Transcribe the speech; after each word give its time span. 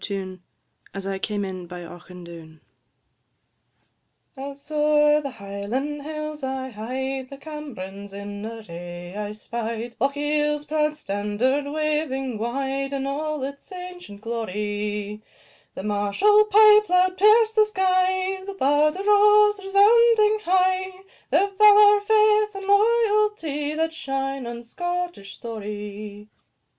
TUNE 0.03 0.41
"As 0.95 1.05
I 1.05 1.19
came 1.19 1.45
in 1.45 1.67
by 1.67 1.81
Auchindoun." 1.83 2.59
I. 4.35 4.41
As 4.49 4.71
o'er 4.71 5.21
the 5.21 5.29
Highland 5.29 6.01
hills 6.01 6.41
I 6.43 6.69
hied, 6.71 7.29
The 7.29 7.37
Camerons 7.37 8.11
in 8.11 8.43
array 8.43 9.15
I 9.15 9.31
spied; 9.31 9.95
Lochiel's 10.01 10.65
proud 10.65 10.95
standard 10.95 11.65
waving 11.71 12.39
wide, 12.39 12.93
In 12.93 13.05
all 13.05 13.43
its 13.43 13.71
ancient 13.71 14.21
glory. 14.21 15.21
The 15.75 15.83
martial 15.83 16.45
pipe 16.45 16.89
loud 16.89 17.15
pierced 17.15 17.53
the 17.55 17.65
sky, 17.65 18.43
The 18.43 18.55
bard 18.55 18.95
arose, 18.95 19.59
resounding 19.59 20.39
high 20.45 21.03
Their 21.29 21.47
valour, 21.51 21.99
faith, 22.01 22.55
and 22.55 22.65
loyalty, 22.65 23.75
That 23.75 23.93
shine 23.93 24.47
in 24.47 24.63
Scottish 24.63 25.35
story. 25.35 26.27